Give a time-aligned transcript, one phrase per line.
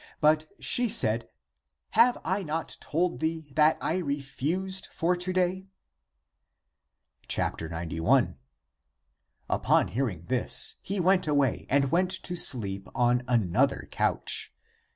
[0.19, 1.29] But she said,"
[1.91, 5.67] Have I not told thee, that I refused for to day?"
[7.37, 8.35] 91.
[9.47, 14.51] Upon hearing this he went away and went to sleep on another couch.